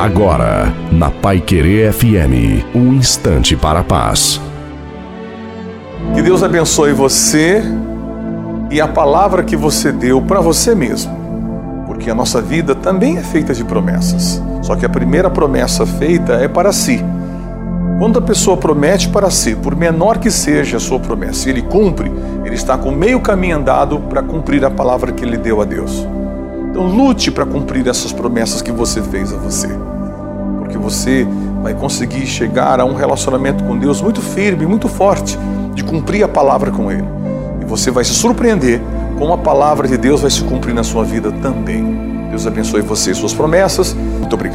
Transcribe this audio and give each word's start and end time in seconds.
Agora, 0.00 0.72
na 0.90 1.10
Pai 1.10 1.42
Querer 1.42 1.92
FM, 1.92 2.64
um 2.74 2.94
instante 2.94 3.54
para 3.54 3.80
a 3.80 3.84
paz. 3.84 4.40
Que 6.14 6.22
Deus 6.22 6.42
abençoe 6.42 6.94
você 6.94 7.62
e 8.70 8.80
a 8.80 8.88
palavra 8.88 9.44
que 9.44 9.54
você 9.54 9.92
deu 9.92 10.22
para 10.22 10.40
você 10.40 10.74
mesmo. 10.74 11.14
Porque 11.86 12.10
a 12.10 12.14
nossa 12.14 12.40
vida 12.40 12.74
também 12.74 13.18
é 13.18 13.22
feita 13.22 13.52
de 13.52 13.62
promessas. 13.62 14.42
Só 14.62 14.74
que 14.74 14.86
a 14.86 14.88
primeira 14.88 15.28
promessa 15.28 15.84
feita 15.84 16.32
é 16.32 16.48
para 16.48 16.72
si. 16.72 17.04
Quando 17.98 18.20
a 18.20 18.22
pessoa 18.22 18.56
promete 18.56 19.06
para 19.10 19.28
si, 19.28 19.54
por 19.54 19.76
menor 19.76 20.16
que 20.16 20.30
seja 20.30 20.78
a 20.78 20.80
sua 20.80 20.98
promessa, 20.98 21.46
e 21.46 21.52
ele 21.52 21.60
cumpre, 21.60 22.10
ele 22.42 22.54
está 22.54 22.78
com 22.78 22.90
meio 22.90 23.20
caminho 23.20 23.58
andado 23.58 23.98
para 24.08 24.22
cumprir 24.22 24.64
a 24.64 24.70
palavra 24.70 25.12
que 25.12 25.22
ele 25.22 25.36
deu 25.36 25.60
a 25.60 25.66
Deus. 25.66 26.06
Então 26.70 26.86
lute 26.86 27.30
para 27.30 27.44
cumprir 27.44 27.86
essas 27.86 28.14
promessas 28.14 28.62
que 28.62 28.72
você 28.72 29.02
fez 29.02 29.30
a 29.34 29.36
você. 29.36 29.68
Porque 30.70 30.78
você 30.78 31.26
vai 31.62 31.74
conseguir 31.74 32.24
chegar 32.26 32.78
a 32.78 32.84
um 32.84 32.94
relacionamento 32.94 33.64
com 33.64 33.76
Deus 33.76 34.00
muito 34.00 34.22
firme, 34.22 34.64
muito 34.66 34.86
forte, 34.86 35.36
de 35.74 35.82
cumprir 35.82 36.22
a 36.22 36.28
palavra 36.28 36.70
com 36.70 36.92
Ele. 36.92 37.04
E 37.60 37.64
você 37.64 37.90
vai 37.90 38.04
se 38.04 38.14
surpreender 38.14 38.80
como 39.18 39.32
a 39.32 39.38
palavra 39.38 39.88
de 39.88 39.96
Deus 39.96 40.20
vai 40.20 40.30
se 40.30 40.44
cumprir 40.44 40.72
na 40.72 40.84
sua 40.84 41.02
vida 41.02 41.32
também. 41.42 42.28
Deus 42.30 42.46
abençoe 42.46 42.82
você 42.82 43.10
e 43.10 43.14
suas 43.16 43.34
promessas. 43.34 43.94
Muito 43.94 44.32
obrigado. 44.32 44.49